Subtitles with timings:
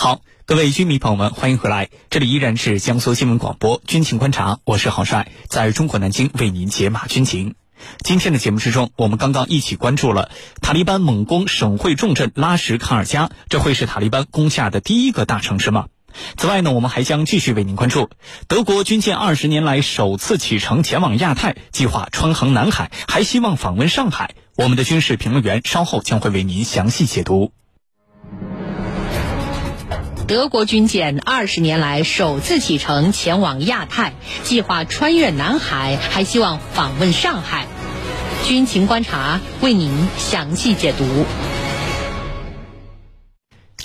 [0.00, 7.56] 好，各位军迷朋友们，欢迎回来，这里依然是江苏新闻广播军情观察，我是郝帅，在中国南京为您解码军情。
[8.04, 10.30] 今天的节目之中，我们刚刚一起关注了
[10.62, 15.86] 塔利班猛攻省会重镇拉什卡尔加，这会是塔利班攻下的第一个大城市吗？
[16.36, 18.08] 此外呢，我们还将继续为您关注
[18.46, 24.36] 德国军舰二十年来首次启程前往亚太，计划穿横南海，还希望访问上海。
[24.54, 27.50] 我们的军事评论员稍后将会为您详细解读。
[30.28, 37.66] 德国军舰二十年来首次启程前往亚太，计划穿越南海，还希望访问上海。
[38.44, 41.24] 军情观察为您详细解读。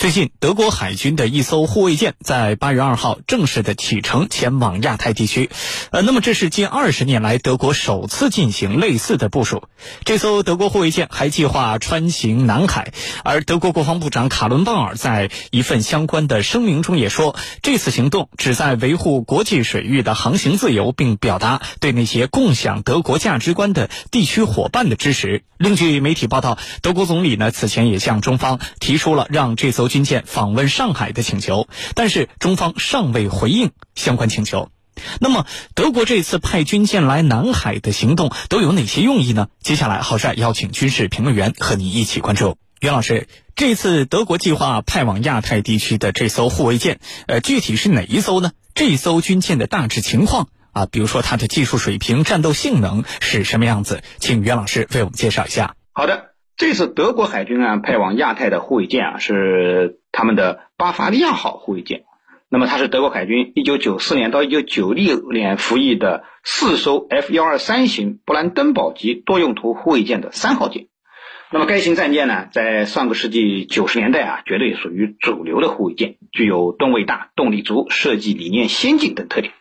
[0.03, 5.49] 最近，德国海军的一艘护卫舰在八月二号正式的启程前往亚太地区，
[5.91, 9.63] 呃，那么这是近二十年来德国首次进行类似的部署。
[10.03, 12.91] 这艘德国护卫舰还计划穿行南海，
[13.23, 25.43] 而德国国防部长卡伦鲍尔在一份相关的声明中也说，这次行动旨在维护国际水域的航行自由，并表达对那些共享德国价值观的地区伙伴的支持。
[25.57, 34.71] 另据媒体报道，德国总理呢此前也向中方提出了让这艘军舰访问上海的请求，但是中方尚未回应相关请求。
[35.19, 39.49] 那么，德国这次派军舰来南海的行动都有哪些用意呢？
[39.61, 42.57] 接下来，郝帅邀请军事评论员和你一起关注。
[42.79, 48.51] 袁老师，这次德国计划派往亚太地区的这艘护卫舰，呃，具体是哪一艘呢？
[48.73, 54.01] 这艘军舰的大致情况啊，比如说它的技术水平、战斗性能是什么样子？
[54.17, 55.75] 请袁老师为我们介绍一下。
[55.91, 56.32] 好的。
[56.55, 62.03] 这次德国海军啊派往亚太的护卫舰啊是他们的巴伐利亚号护卫舰，
[62.49, 70.87] 那么它是德国海军一九九四年到一九九六年服役的四艘 F 幺二三型布兰登堡级多用途护卫舰的三号舰。
[71.51, 79.53] 那么该型战舰呢，在上个世纪九十年代啊，绝对属于主流的护卫舰，具有吨位大、动力足、设计理念先进等特点。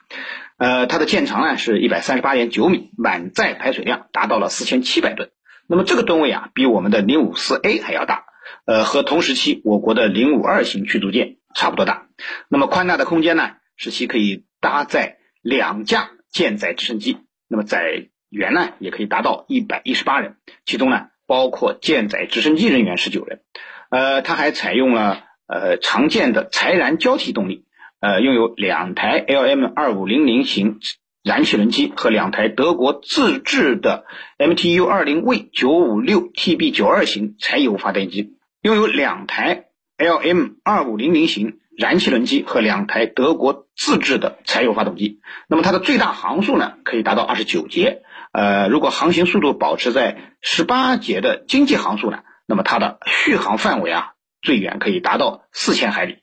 [0.56, 5.30] 呃，它的舰长呢是一百三十八点九米，满载排水量达到了四千七百吨。
[5.72, 8.26] 那么这个吨位啊，比我们的零五四 A 还要大，
[8.66, 12.08] 呃，和同时期我国的零五二型驱逐舰差不多大。
[12.50, 23.40] 那么宽大的空间呢，使其可以搭载两架舰载直升机，那么载员呢也可以达到一百一十八人，其中呢包括舰载直升机人员十九人。
[23.88, 27.64] 呃，它还采用了呃常见的柴燃交替动力，
[27.98, 30.80] 呃，拥有两台 LM 二五零零型。
[31.22, 34.04] 燃气轮机和两台德国自制的
[34.38, 39.66] MTU 二零 V 九五六 TB 九二型柴油发电机，拥有两台
[39.98, 45.20] LM 二五零零型燃气轮机和两台德国自制的柴油发动机。
[45.48, 48.02] 那么它的最大航速呢，可以达到二十九节。
[48.32, 56.18] 呃，如果航行速度保持在十八节的经济航速呢，那么它的续航范围啊，最远可以达到四千海里。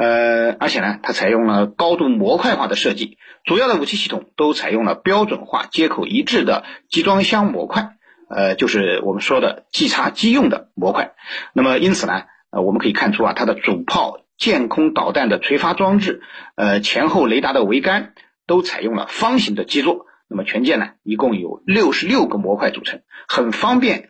[0.00, 7.96] 呃，而且呢，它采用了高度模块化的设计，主要的武器系统都采用了标准化、接口一致的集装箱模块，
[8.30, 11.12] 呃，就是我们说的即插即用的模块。
[11.52, 16.22] 那么，因此呢，呃，我们可以看出啊，它的主炮、舰空导弹的垂发装置，
[16.54, 18.14] 呃，前后雷达的桅杆
[18.46, 20.06] 都采用了方形的基座。
[20.28, 24.08] 那么，全舰呢，一共有六十六个模块组成，很方便。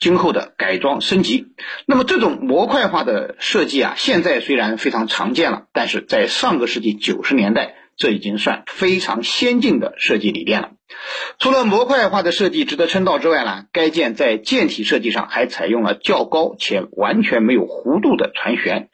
[0.00, 1.48] 今后的改装升级，
[1.84, 10.70] 那么这种模块化的设计啊，现在虽然非常常见了，但是在上个世纪九十年代，这已经算非常先进的设计理念了。
[11.38, 18.86] 除了模块化的设计值得称道之外呢，该舰在舰体设计上还采用了较高且完全没有弧度的船舷，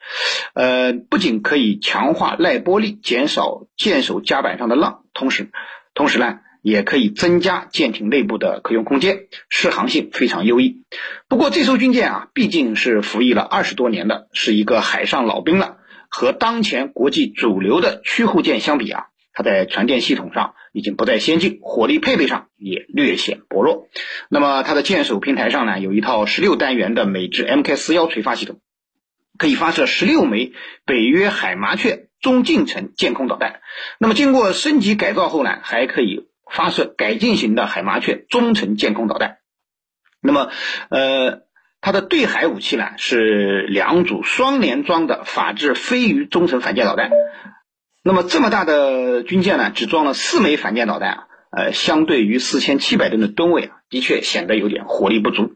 [0.55, 5.51] 呃，不仅可以强化耐波力，减少舰首甲板上的浪，同时，
[5.93, 6.39] 同时呢。
[6.61, 10.83] 也可以增加舰艇内部的可用空间，适航性非常优异。
[11.29, 15.77] 不过这艘军舰啊，毕竟是服役了二十多年的，是一个海上老兵了。
[16.09, 23.89] 和当前国际主流的驱护舰相比啊，它在船电系统上已经不再先进，火力配备上也略显薄弱。
[24.29, 28.61] 那么它的舰首平台上呢，有一套十六单元的美制 Mk 四幺垂发系统，
[29.37, 30.53] 可以发射十六枚
[30.85, 33.59] 北约海麻雀中近程舰空导弹。
[33.99, 36.25] 那么经过升级改造后呢，还可以。
[36.49, 39.37] 发射改进型的海麻雀中程舰空导弹，
[40.21, 40.49] 那么，
[40.89, 41.41] 呃，
[41.81, 47.11] 它的对海武器呢是两组双联装的法制飞鱼中程反舰导弹。
[48.03, 55.55] 那么这么大的军舰呢，只装了四枚反舰导弹啊，呃，相对于四千七百吨的吨位啊，的确显得有点火力不足。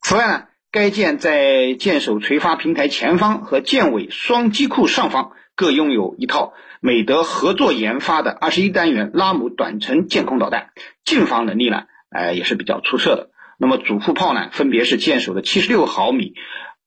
[0.00, 6.54] 此外呢，该舰在舰首垂发平台前方和舰尾双机库上方各拥有一套。
[6.80, 10.70] 美德合作研发的二十一单元拉姆短程舰空导弹，
[11.04, 13.28] 近防能力呢，呃也是比较出色的。
[13.58, 16.32] 那么主副炮呢，分别是舰首的七十六毫米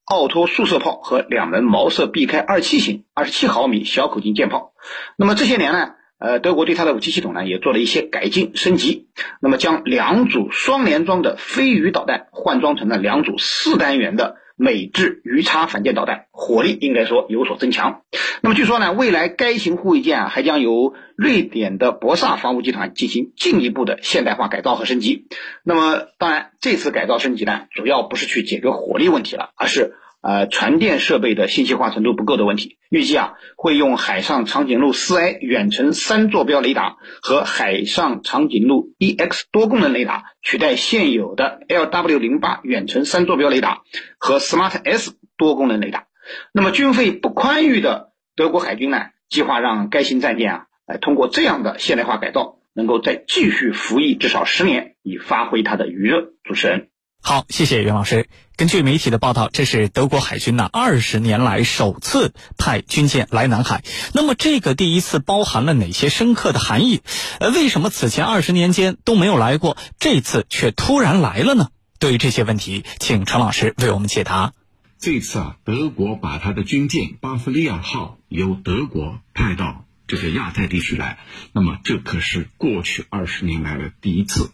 [0.06, 4.74] 奥托速射炮和两门毛瑟 BK 二七型二十七毫米小口径舰炮。
[5.16, 9.10] 那么这些年呢，呃，德国对它的武器系统呢也做了一些改进升级。
[9.40, 18.02] 那么将两组双联装的飞鱼导弹换装成了两组四单元的美制鱼叉反舰导弹，火力应该说有所增强。
[18.42, 25.28] 那么据说呢，未来该型护卫舰啊还将由瑞典的博萨防务集团进行进一步的现代化改造和升级。
[25.64, 29.96] 那么当然，这次改造升级呢，主要不是去解决火力问题了，而是。
[30.24, 43.82] 呃，传电设备的信息化程度不够的问题，预计啊会用海上长颈鹿四 A 远程三坐标雷达和海上长颈鹿 EX 多功能雷达取代现有的 LW 零八远程三坐标雷达
[44.18, 46.06] 和 Smart S 多功能雷达。
[46.54, 56.30] 那么军费不宽裕的德国海军呢，计划让该型战舰啊，来通过这样的现代化改造，能够再继续服役至少十年，以发挥它的余热。
[56.46, 56.88] 主持人。
[57.26, 58.28] 好，谢谢袁老师。
[58.58, 63.82] 根据媒体的报道，这是德国海军呢二十年来首次派军舰来南海。
[64.14, 67.02] 那么，这个第一次包含了哪些深刻的含义？
[67.40, 71.70] 呃，为什么此前二十年间都没有来过，这次却突然来了呢？
[71.98, 74.52] 对于这些问题，请陈老师为我们解答。
[75.00, 79.86] 这次啊，德国把他的军舰巴伐利亚号由德国派到。
[80.08, 81.20] 这个亚太地区来，
[81.54, 84.52] 那么这可是过去二十年来的第一次。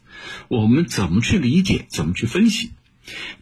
[0.48, 1.86] 我们怎么去理解？
[1.90, 2.72] 怎么去分析？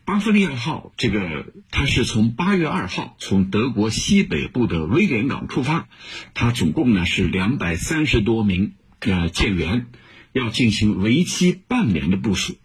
[0.05, 5.89] 巴伐利亚号这个，它是从八月二号从德国西北部的威廉港出发，
[6.33, 9.87] 它总共呢是两百三十多名呃舰员，
[10.31, 12.55] 要进行为期半年的部署。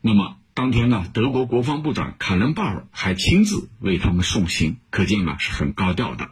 [0.00, 0.38] 那么。
[0.54, 6.30] 当天呢，德国国防部长卡伦鲍尔还亲自为他们送行，可见呢是很高调的。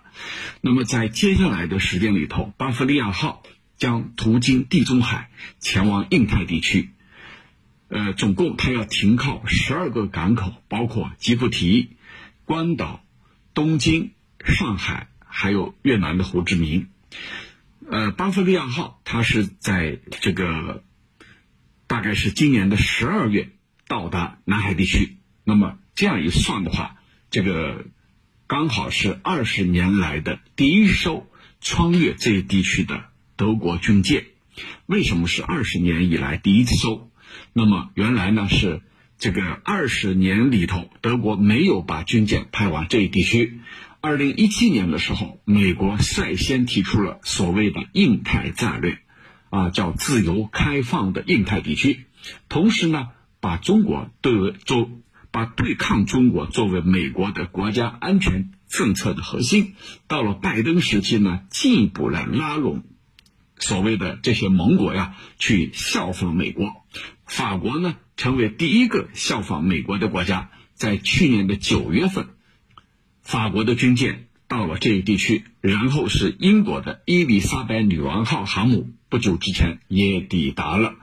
[0.60, 3.42] 那么在接下来的时间里头，巴伐利亚号
[3.78, 6.90] 将途经地中海，前往印太地区。
[7.88, 11.96] 呃，总共它要停靠十二个港口，包括吉布提、
[12.44, 13.02] 关岛、
[13.54, 14.12] 东京、
[14.44, 16.88] 上海，还有越南的胡志明。
[17.90, 20.84] 呃，巴伐利亚号它是在这个
[21.86, 23.48] 大概是今年的十二月。
[23.90, 26.94] 到达南海地区，那么这样一算的话，
[27.28, 27.86] 这个
[28.46, 31.26] 刚好是二十年来的第一艘
[31.60, 34.26] 穿越这一地区的德国军舰。
[34.86, 37.10] 为什么是二十年以来第一艘？
[37.52, 38.80] 那么原来呢是
[39.18, 43.58] 这个二十年里头，德国没有把军舰派往这一地区。
[44.00, 48.98] 二零一七年的时候，美国率先提出了所谓的印太战略，
[49.48, 52.04] 啊，叫自由开放的印太地区。
[52.48, 53.08] 同时呢。
[53.40, 54.90] 把中国对为做，
[55.30, 59.74] 把对抗中国作为美国的国家安全政策的核心。
[60.06, 62.84] 到了拜登时期呢，进一步来拉拢
[63.58, 66.72] 所谓的这些盟国呀，去效仿美国。
[67.26, 70.50] 法国呢，成为第一个效仿美国的国家。
[70.74, 72.28] 在去年的九月份，
[73.20, 80.94] 法国的军舰到了这一地区，然后是英国的伊丽莎白女王号航母，不久之前也抵达了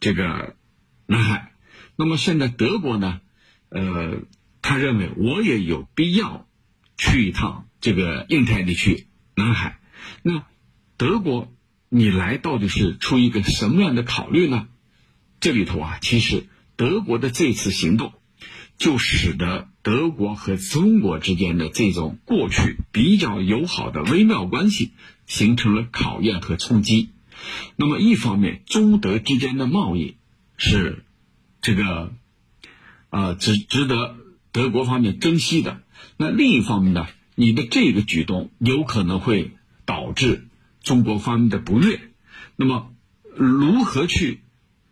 [0.00, 0.56] 这个
[1.04, 1.52] 南海。
[1.98, 3.22] 那么现在德国呢，
[3.70, 4.18] 呃，
[4.60, 6.46] 他认为我也有必要
[6.98, 9.80] 去一趟这个印太地区南海。
[10.22, 10.44] 那
[10.98, 11.50] 德国
[11.88, 14.68] 你来到底是出于一个什么样的考虑呢？
[15.40, 16.46] 这里头啊，其实
[16.76, 18.12] 德国的这次行动，
[18.76, 24.92] 就使得德国和中国之间的这种过去比较友好的微妙关系
[25.26, 27.08] 形成了考验和冲击。
[27.76, 30.16] 那么一方面，中德之间的贸易
[30.58, 31.04] 是。
[31.66, 32.12] 这个，
[33.10, 34.14] 啊，值值得
[34.52, 35.82] 德国方面珍惜的。
[36.16, 39.50] 那另一方面呢，你的这个举动有可能会
[39.84, 40.46] 导致
[40.84, 41.98] 中国方面的不悦。
[42.54, 42.92] 那么，
[43.34, 44.42] 如何去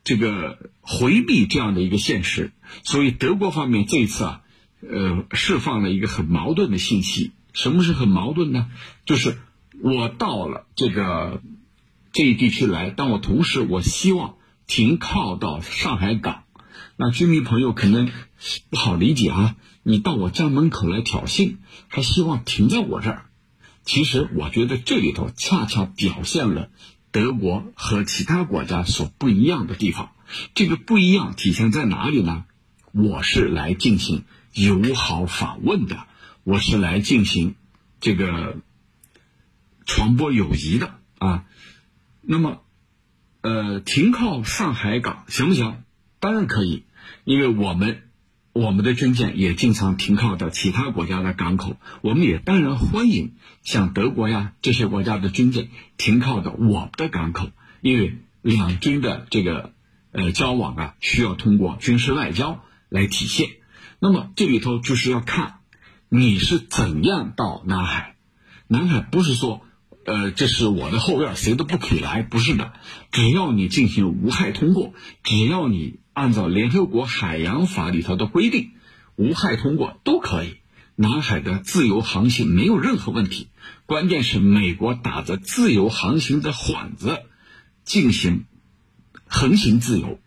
[0.03, 2.51] 这个回避这样的一个现实？
[2.83, 4.43] 所以德国方面这一次啊，
[4.81, 7.31] 呃，释放了一个很矛盾的信息。
[7.53, 8.69] 什么是很矛盾呢？
[9.07, 9.39] 就是
[9.81, 11.41] 我到了这个
[12.13, 14.35] 这一地区来，但我同时我希望
[14.67, 16.43] 停靠到上海港。
[16.97, 18.11] 那居民朋友可能
[18.71, 21.57] 不好理解啊，你到我家门口来挑衅，
[21.89, 23.27] 还希望停在我这儿。
[23.85, 26.71] 其实我觉得这里头恰恰表现了
[27.11, 30.13] 德国和其他国家所不一样的地方。
[30.55, 32.45] 这个不一样体现在哪里呢？
[32.93, 36.07] 我是来进行友好访问的，
[36.45, 37.57] 我是来进行
[38.01, 38.59] 这个
[39.85, 41.45] 传播友谊的啊。
[42.23, 42.63] 那么，
[43.43, 45.83] 呃，停靠上海港行不行？
[46.25, 46.85] 当然可以，
[47.25, 48.01] 因为我们
[48.55, 57.51] 我们的军舰也经常停靠到其他国家的港口，我们也当然欢迎像德国呀这些国家的军舰停靠到我们的港口，
[57.83, 59.75] 因为两军的这个
[60.13, 63.51] 呃交往啊，需要通过军事外交来体现。
[63.99, 65.57] 那么这里头就是要看
[66.09, 68.17] 你是怎样到南海？
[68.67, 69.61] 南海不是说，
[70.05, 72.73] 呃，这是我的后院，谁都不可以来，不是的。
[73.11, 74.93] 只要你进行无害通过，
[75.23, 78.73] 只要你按照联合国海洋法里头的规定，
[79.17, 80.57] 无害通过都可以。
[80.97, 83.49] 南海的自由航行没有任何问题。
[83.87, 87.23] 关键是美国打着自由航行的幌子，
[87.85, 88.45] 进行
[89.27, 90.21] 横行自由，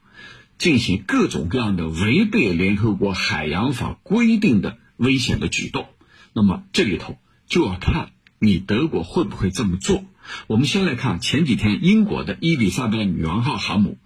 [0.58, 5.88] 进行各种各样的违背联合国海洋法规定的危险的举动。
[6.34, 7.18] 那么这里头
[7.48, 10.04] 就要看你德国会不会这么做。
[10.48, 13.98] 我们先来看前几天英国的伊丽莎白女王号航母，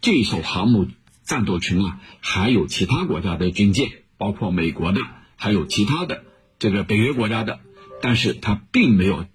[0.00, 0.88] 这艘航母
[1.24, 5.00] 战斗群啊，还有其他国家的军舰，包括美国的，
[5.36, 6.24] 还有其他的
[6.58, 7.60] 这个北约国家的。
[8.02, 9.26] 但是它并没有，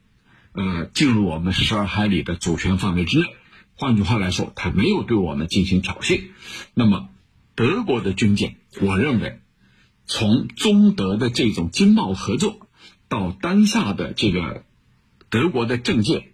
[0.51, 3.25] 呃，进入我们十二海里的主权范围之内。
[3.73, 6.21] 换句话来说，它没有对我们进行挑衅。
[6.75, 7.09] 那么，
[7.55, 9.39] 德国的军舰，我认为，
[10.05, 12.68] 从中德的这种经贸合作，
[13.09, 14.63] 到当下的这个
[15.29, 16.31] 德国的政界，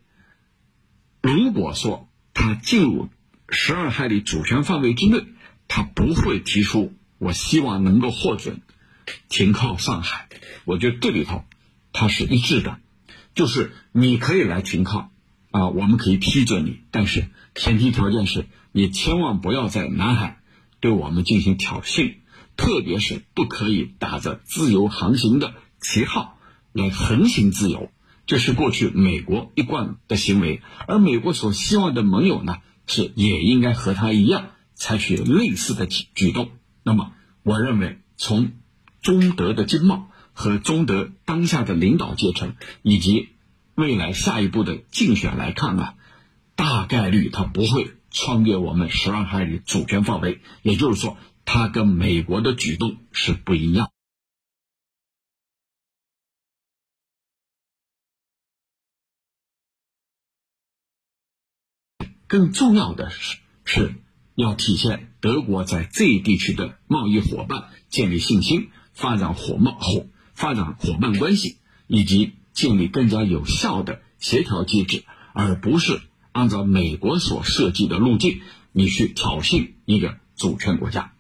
[1.22, 3.10] 如果说它进入
[3.50, 5.26] 十二海里主权范围之内，
[5.68, 8.62] 它不会提出我希望能够获准
[9.30, 10.30] 停靠上海。
[10.66, 11.44] 我觉得这里头。
[11.98, 12.78] 它是一致的，
[13.36, 15.12] 就是你可以来停靠，
[15.52, 20.42] 啊，我们可以批准你，但是前提条件是你千万不要在南海
[20.82, 22.16] 对我们进行挑衅，
[22.58, 26.35] 特别是不可以打着自由航行的旗号
[26.76, 27.90] 来横行自由，
[28.28, 36.50] 这是过去美国一贯的行为，而美国所希望的盟友呢，是也应该和他一样采取类似的举举动。
[36.84, 37.14] 那么，
[37.44, 38.52] 我认为从
[39.02, 40.12] 中德的经贸。
[40.38, 43.30] 和中德当下的领导阶层以及
[43.74, 45.94] 未来下一步的竞选来看啊，
[46.58, 51.16] 大概率他不会穿越我们十二海里主权范围，也就是说，
[51.46, 53.92] 他跟美国的举动是不一样。
[62.36, 63.96] 更重要的是，是
[64.36, 70.08] 要体现德国在这一地区的贸易伙伴建立信心，发展火贸伙。
[70.34, 76.02] 发展伙伴关系，以及建立更加有效的协调机制，而不是
[76.34, 78.42] 按照美国所设计的路径，
[78.74, 81.14] 你去挑衅一个主权国家。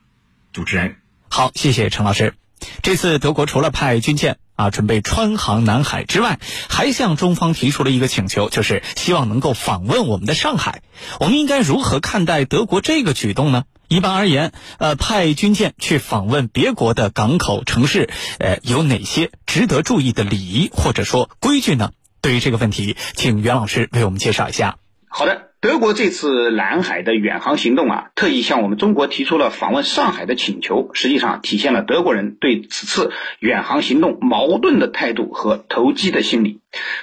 [0.51, 0.97] 主持人，
[1.29, 2.35] 好，谢谢陈老师。
[2.81, 10.81] 这次德国除了派军舰啊准备穿航南海之外，还向中方提出了一个请求，就是希望能够访问我们的上海。
[11.19, 13.63] 我们应该如何看待德国这个举动呢？
[13.87, 21.91] 一般而言，呃，派军舰去访问别国的港口城市，呃，有哪些值得注意的礼仪或者说规矩呢？
[22.21, 24.77] 对于这个问题，请袁老师为我们介绍一下。
[25.07, 36.59] 好的，德国这次南海的远航行动啊，特意向我们中国提出了访问上海的请求，实际上体现了德国人对此次远航行动矛盾的态度和投机的心理。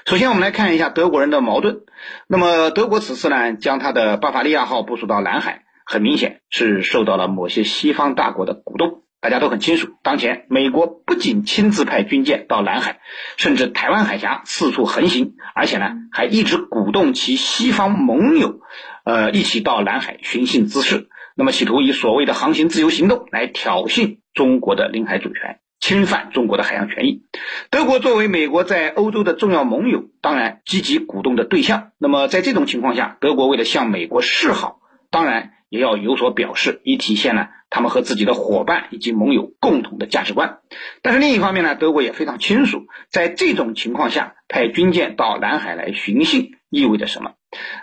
[0.07, 1.81] 首先，我们来看一下德国人的矛盾。
[2.29, 5.65] 那么，德国此次呢，将他的巴伐利亚号部署到南海。
[5.85, 9.89] 很明显是受到了某些西方大国的鼓动，大家都很清楚。
[10.03, 12.99] 当前美国不仅亲自派军舰到南海，
[13.37, 18.59] 甚至台湾海峡四处横行，而且呢还一直鼓动其西方盟友，
[19.05, 21.09] 呃一起到南海寻衅滋事。
[21.37, 27.23] 那么企图以所谓的航行自由行动来挑衅中国的领海主权，侵犯中国的海洋权益。
[27.71, 31.93] 德国作为美国在欧洲的重要盟友，当然积极鼓动的对象。
[31.97, 34.81] 那么在这种情况下，德国为了向美国示好，
[35.13, 35.53] 当然。
[35.73, 40.59] 也要有所表示，以体现呢他们和自己的伙伴以及盟友共同的价值观。
[41.01, 47.33] 但是另一方面呢，德国也非常清楚，在这种情况下派军舰到南海来寻衅意味着什么。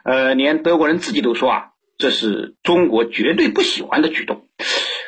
[0.04, 1.64] 呃，连德国人自己都说啊，
[1.98, 4.46] 这是中国绝对不喜欢的举动。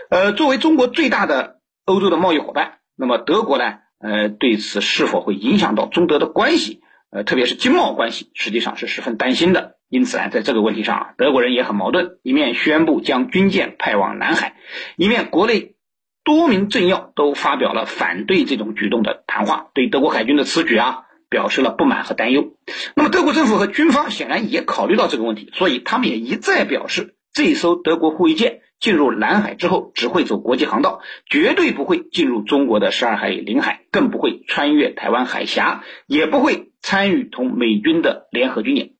[0.10, 9.78] 呃，作为中国最大的欧洲的贸易伙伴，那么德国呢，呃，对此是否会影响到中德的关系，呃，特别是经贸关系，实际上是十分担心的。
[9.92, 14.56] 因此啊，在这个问题上啊，德国人也很矛盾，一面宣布将军舰派往南海，
[14.96, 15.76] 一面国内
[16.24, 22.54] 多名政要都发表了反对这种举动的谈话，对德国海军的此举啊表示了不满和担忧。
[22.96, 38.92] 那么，德国政府和军方显然也考虑到这个问题，所以他们也一再表示，这艘德国护卫舰进入南海之后，只会走国际航道，绝对不会进入中国的十二海里领海，更不会穿越台湾海峡，也不会参与同美军的联合军演。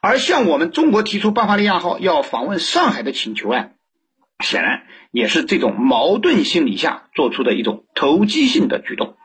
[0.00, 3.68] 而向我们中国提出巴伐利亚号要访问上海的请求啊，
[4.40, 9.16] 显然也是这种矛盾心理下做出的一种投机性的举动。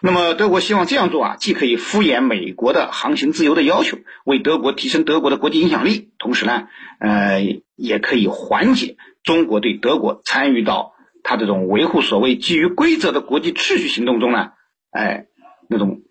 [0.00, 6.66] 那么德国希望这样做啊，既可以敷衍美国的航行自由的要求，为德国提升德国的国际影响力，同时呢，
[6.98, 7.40] 呃，
[7.76, 14.50] 也可以缓解中国对德国参与到他这种维护所谓基于规则的国际秩序行动中呢，
[14.90, 15.26] 哎，
[15.68, 16.02] 那种，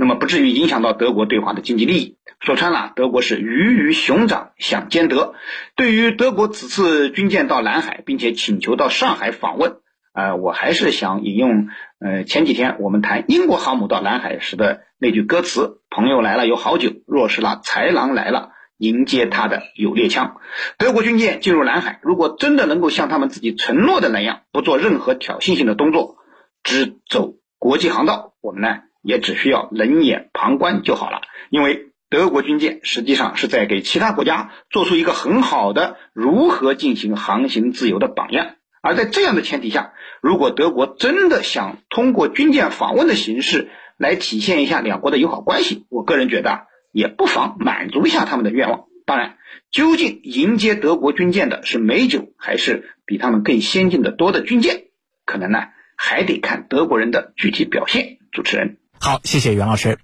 [0.00, 2.16] 那么不至于影响到德国对华的经济利益。
[2.40, 5.34] 说穿了，德国是鱼与熊掌想兼得。
[5.76, 9.76] 对于德国此次军舰到南海，并且请求到上海访问，
[10.14, 20.38] 呃，我还是想引用，呃，前几天我们谈英国航母到南海时的那句歌词：“朋友来了有好酒，若是那豺狼来了，迎接他的有猎枪。”
[20.78, 26.16] 德国军舰进入南海，如果真的能够像他们自己承诺的那样，不做任何挑衅性的动作，
[26.62, 31.86] 只走国际航道，我们呢也只需要冷眼旁观就好了，因为。
[32.12, 38.56] 德国军舰实际上是在给其他国家做出一个很好的如何进行航行自由的榜样。
[38.82, 48.86] 而在这样的前提下，如果德国真的想通过军舰访问的形式来体现一下两国的友好关系，我个人觉得也不妨满足一下他们的愿望。
[49.06, 49.38] 当然，
[49.70, 54.86] 究竟迎接德国军舰的是美酒还是比他们更先进的多的军舰，
[55.24, 55.60] 可能呢
[55.96, 58.18] 还得看德国人的具体表现。
[58.32, 58.78] 主持人。
[59.02, 59.98] 好，谢谢袁老师。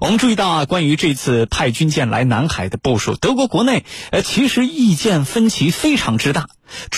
[0.00, 6.48] 我们注意到啊，关于这次派军舰来南海的部署，德国国内呃其实意见分歧非常之大。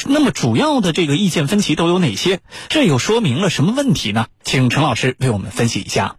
[0.09, 2.38] 那么主要的这个意见分歧都有哪些？
[2.69, 4.28] 这又说明了什么问题呢？
[4.45, 6.19] 请陈老师为我们分析一下。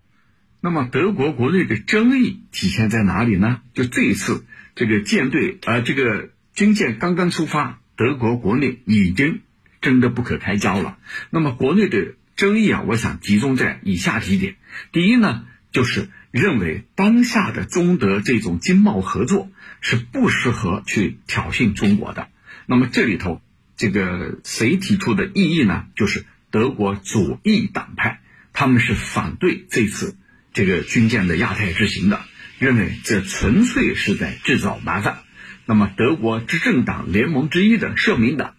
[0.59, 3.61] 那么德国国内的争议体现在哪里呢？
[3.73, 4.43] 就这一次
[4.75, 9.39] 这个舰队呃这个军舰刚刚出发，德国国内已经
[9.79, 10.97] 争得不可开交了。
[11.29, 12.15] 那么国内的。
[12.37, 14.55] 争议啊，我想集中在以下几点。
[14.91, 19.49] 第一呢，就是认为当下的中德这种经贸合作
[19.81, 22.27] 是不适合去挑衅中国的。
[22.65, 23.41] 那么这里头，
[23.77, 25.85] 这个谁提出的异议呢？
[25.95, 28.21] 就是德国左翼党派，
[28.53, 30.15] 他们是反对这次
[30.53, 32.21] 这个军舰的亚太之行的，
[32.59, 35.19] 认为这纯粹是在制造麻烦。
[35.65, 38.55] 那么德国执政党联盟之一的社民党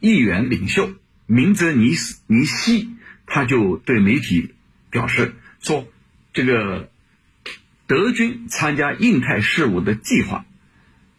[0.00, 0.94] 议员领袖
[1.26, 2.90] 明泽尼斯尼西。
[3.28, 4.54] 他就对媒体
[4.96, 5.86] 表示说
[6.32, 6.88] ：“这个
[7.86, 10.46] 德军参加印太事务的计划，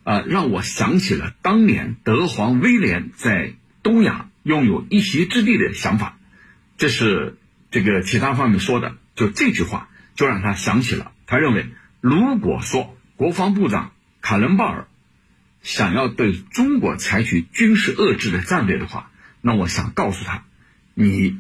[0.04, 6.18] 啊，让我想起了当年德皇威廉在东亚拥有一席之地的想法。
[6.80, 7.38] 这是
[7.70, 11.12] 这个其他方面说的，就这句话就让他想起了。
[11.28, 11.68] 他认为，
[12.02, 14.88] 如果说国防部长卡伦鲍尔
[15.62, 19.12] 想要对中国采取军事遏制的战略的话，
[19.42, 20.46] 那我想告诉他，
[20.96, 21.38] 你。”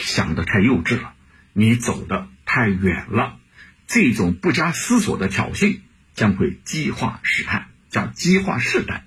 [0.00, 1.12] 想的太幼稚了，
[1.52, 3.38] 你走的太远了，
[3.86, 5.80] 这种不加思索的挑衅
[6.14, 9.04] 将会激化事态，叫激化事态。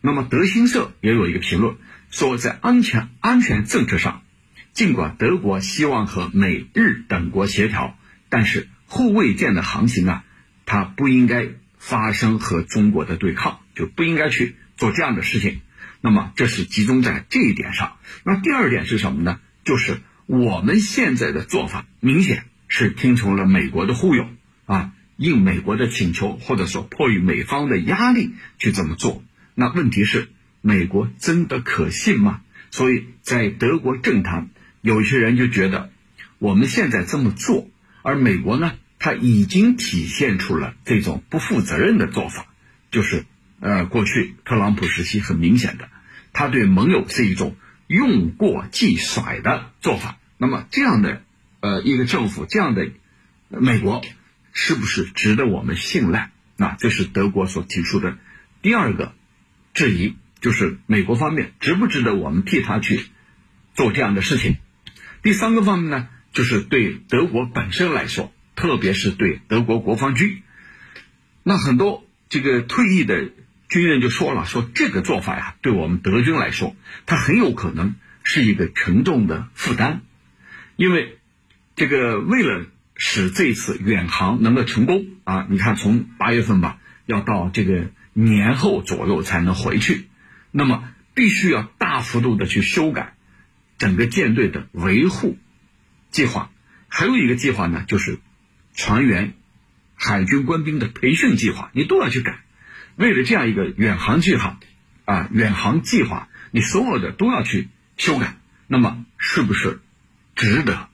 [0.00, 1.76] 那么德新社也有一个评论
[2.10, 4.22] 说，在安全安全政策上，
[4.72, 10.24] 尽管德国希望和美日等国协调，但是护卫舰的航行啊，
[10.64, 15.60] 它不应该发生和中国的对抗，就不应该去做这样的事情。
[16.00, 17.96] 那么这是集中在这一点上。
[18.22, 19.40] 那第二点是什么呢？
[19.64, 24.28] 就是我们现在的做法，明显是听从了美国的忽悠
[24.64, 29.22] 啊，应美国的请求，或者说迫于美方的压力去这么做。
[29.54, 30.28] 那问题是，
[30.62, 32.40] 美国真的可信吗？
[32.72, 34.48] 所以在德国政坛，
[34.80, 35.90] 有些人就觉得，
[36.40, 37.70] 我们现在这么做，
[38.02, 42.46] 而美国呢，他已经体现出了这种不负责任的做法，
[42.90, 43.26] 就是
[43.60, 45.88] 呃，过去特朗普时期很明显的，
[46.32, 47.54] 他对盟友是一种。
[47.86, 51.22] 用过即甩的做法，那么这样的
[51.60, 52.90] 呃一个政府，这样的
[53.48, 54.02] 美国
[54.52, 56.30] 是不是值得我们信赖？
[56.56, 58.18] 那这是德国所提出的
[58.60, 59.14] 第二个
[59.72, 63.06] 质疑，就是美国方面值不值得我们替他去
[63.74, 64.56] 做这样的事情？
[65.22, 70.42] 第三个方面呢，就是对德国本身来说，特别是对德国国防军，
[71.42, 73.30] 那很多这个退役的。
[73.68, 80.02] 军人就说了：“说这个做法呀，对我们德军来说，它很有可能是一个沉重的负担，
[80.76, 81.18] 因为
[81.74, 90.06] 这个为了使这次远航能够成功啊，你看从八月份吧，要到这个年后左右才能回去，
[90.52, 93.14] 那么必须要大幅度的去修改
[93.78, 95.36] 整个舰队的维护
[96.12, 96.52] 计划，
[96.86, 98.20] 还有一个计划呢，就是
[98.74, 99.34] 船员、
[99.96, 102.42] 海军官兵的培训计划，你都要去改。”
[102.96, 104.58] 为了这样一个远航计划，
[105.04, 109.80] 啊，远航计划，你所有的都要去修改，那么是不是
[110.34, 110.88] 值得？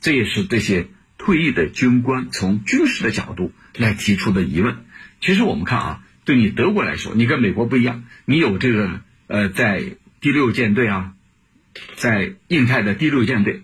[0.00, 0.88] 这也是这些
[1.18, 4.84] 退役的军官从军事的角度来提出的疑问。
[5.20, 9.82] 其实我们看啊，对你德国来说，你跟美国不一样，你有这个呃，在
[10.20, 11.14] 第六舰队啊，
[11.94, 13.62] 在印太的第六舰队，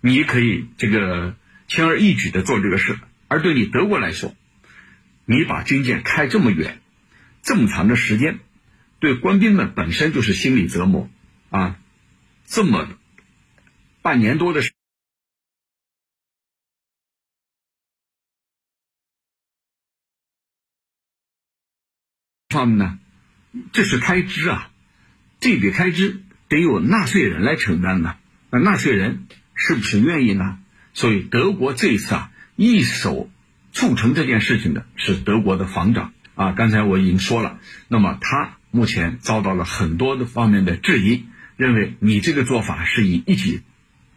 [0.00, 1.34] 你可以这个
[1.66, 2.96] 轻而易举的做这个事。
[3.26, 4.34] 而对你德国来说，
[5.26, 6.78] 你把军舰开这么远。
[7.44, 8.40] 这么长的时间，
[9.00, 11.10] 对官兵们本身就是心理折磨，
[11.50, 11.78] 啊，
[12.46, 12.88] 这么
[14.00, 14.72] 半年多的时
[22.48, 22.98] 方面呢，
[23.72, 24.70] 这是开支啊，
[25.38, 28.16] 这笔开支得由纳税人来承担呢。
[28.48, 30.60] 那纳税人是不是愿意呢？
[30.94, 33.28] 所以德国这一次啊，一手
[33.72, 36.52] 促成这件事情的是德国的防长啊。
[36.52, 41.24] 刚才我已经说了，那么他目前遭到了很多的方面的质疑，
[41.56, 43.62] 认为你这个做法是以一己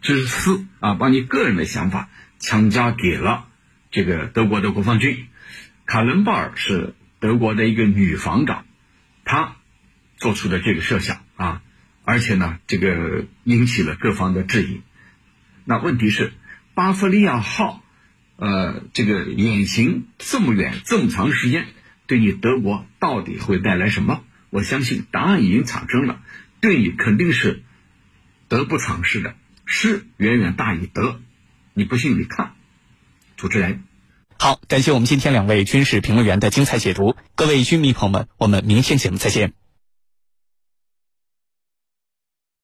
[0.02, 3.48] 之私啊，把你个人的想法强加给了
[3.90, 5.26] 这个德国的国防军。
[5.86, 8.64] 卡伦鲍尔是德国的一个女防长，
[9.24, 9.56] 她
[10.18, 11.62] 做出的这个设想啊，
[12.04, 14.82] 而且呢，这个引起了各方的质疑。
[15.64, 16.32] 那问题是，
[16.74, 17.82] 巴伐利亚号，
[18.36, 21.66] 呃，这个远行这么远这么长时间，
[22.08, 24.24] 对你德国到底会带来什么？
[24.50, 26.20] 我相信答案已经产生了，
[26.60, 27.62] 对你肯定是
[28.48, 29.34] 得不偿失的，
[29.66, 31.20] 失远远大于得。
[31.74, 32.54] 你不信你看，
[33.36, 33.84] 主持人。
[34.38, 37.14] 好，感谢我们今天两位军事评论员的精彩解读。
[37.34, 39.52] 各位军迷朋友们，我们明天节目再见。